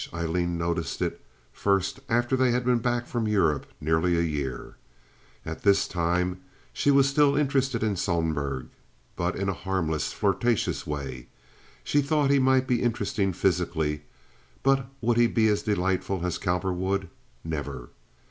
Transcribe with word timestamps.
Aileen 0.15 0.57
noticed 0.57 0.99
it 1.03 1.21
first 1.53 1.99
after 2.09 2.35
they 2.35 2.49
had 2.49 2.65
been 2.65 2.79
back 2.79 3.05
from 3.05 3.27
Europe 3.27 3.67
nearly 3.79 4.17
a 4.17 4.21
year. 4.23 4.73
At 5.45 5.61
this 5.61 5.87
time 5.87 6.41
she 6.73 6.89
was 6.89 7.07
still 7.07 7.35
interested 7.37 7.83
in 7.83 7.95
Sohlberg, 7.95 8.69
but 9.15 9.35
in 9.35 9.47
a 9.47 9.53
harmlessly 9.53 10.17
flirtatious 10.17 10.87
way. 10.87 11.27
She 11.83 12.01
thought 12.01 12.31
he 12.31 12.39
might 12.39 12.65
be 12.65 12.81
interesting 12.81 13.31
physically, 13.31 14.01
but 14.63 14.87
would 15.01 15.17
he 15.17 15.27
be 15.27 15.47
as 15.49 15.61
delightful 15.61 16.25
as 16.25 16.39
Cowperwood? 16.39 17.07
Never! 17.43 17.89